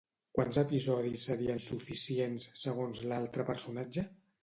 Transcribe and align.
Quants 0.37 0.57
episodis 0.61 1.27
serien 1.29 1.63
suficients, 1.67 2.51
segons 2.65 3.07
l'altre 3.13 3.51
personatge? 3.55 4.11